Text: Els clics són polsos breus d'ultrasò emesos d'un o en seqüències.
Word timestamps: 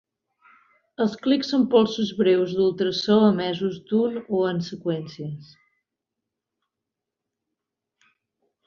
Els 1.03 1.11
clics 1.25 1.51
són 1.53 1.65
polsos 1.73 2.13
breus 2.21 2.55
d'ultrasò 2.61 3.19
emesos 3.27 3.77
d'un 3.93 4.19
o 4.39 4.43
en 4.53 4.65
seqüències. 4.71 5.55